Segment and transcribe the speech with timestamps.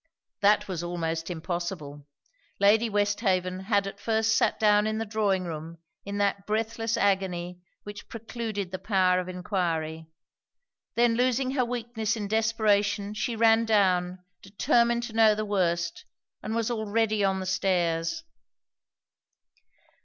[0.39, 2.07] That was almost impossible.
[2.59, 7.61] Lady Westhaven had at first sat down in the drawing room in that breathless agony
[7.83, 10.07] which precluded the power of enquiry;
[10.95, 16.03] then losing her weakness in desperation, she ran down, determined to know the worst,
[16.41, 18.23] and was already on the stairs.